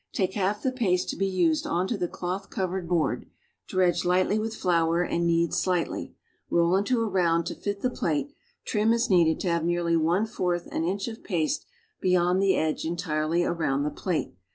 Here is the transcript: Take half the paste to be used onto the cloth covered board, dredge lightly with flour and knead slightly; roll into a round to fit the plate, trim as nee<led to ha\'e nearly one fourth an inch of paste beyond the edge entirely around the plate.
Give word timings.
Take 0.13 0.33
half 0.33 0.63
the 0.63 0.71
paste 0.71 1.09
to 1.09 1.15
be 1.15 1.27
used 1.27 1.67
onto 1.67 1.95
the 1.95 2.07
cloth 2.07 2.49
covered 2.49 2.89
board, 2.89 3.27
dredge 3.67 4.03
lightly 4.03 4.39
with 4.39 4.55
flour 4.55 5.03
and 5.03 5.27
knead 5.27 5.53
slightly; 5.53 6.15
roll 6.49 6.75
into 6.75 7.01
a 7.03 7.07
round 7.07 7.45
to 7.45 7.53
fit 7.55 7.81
the 7.81 7.91
plate, 7.91 8.33
trim 8.65 8.93
as 8.93 9.11
nee<led 9.11 9.39
to 9.41 9.49
ha\'e 9.51 9.63
nearly 9.63 9.95
one 9.95 10.25
fourth 10.25 10.65
an 10.71 10.83
inch 10.85 11.07
of 11.07 11.23
paste 11.23 11.67
beyond 12.01 12.41
the 12.41 12.55
edge 12.55 12.83
entirely 12.83 13.43
around 13.43 13.83
the 13.83 13.91
plate. 13.91 14.33